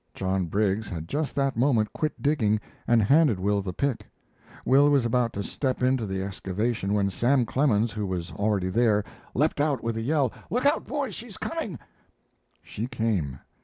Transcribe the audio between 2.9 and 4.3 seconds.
handed Will the pick.